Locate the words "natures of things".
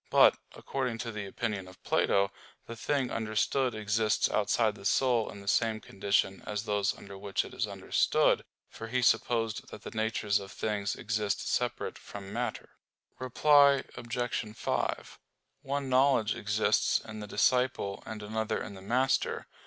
9.91-10.95